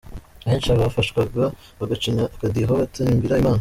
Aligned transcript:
Benshi 0.47 0.69
bafashwaga 0.81 1.43
bagacinya 1.79 2.23
akadiho 2.35 2.71
batambira 2.79 3.39
Imana. 3.41 3.59